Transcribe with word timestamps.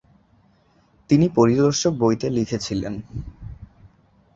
তিনি 1.09 1.25
পরিদর্শক 1.37 1.93
বইতে 1.99 2.27
লিখেছিলেন 2.29 2.93